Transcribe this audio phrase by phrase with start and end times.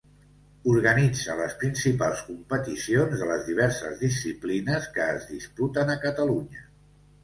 [0.69, 6.71] Organitza les principals competicions de les diverses disciplines que es disputen a Catalunya.